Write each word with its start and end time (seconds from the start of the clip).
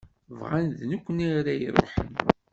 Bɣan 0.39 0.67
d 0.77 0.79
nekni 0.91 1.27
ara 1.37 1.53
iruḥen. 1.65 2.13